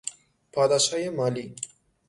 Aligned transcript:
پاداشهای 0.53 1.09
مالی 1.09 1.55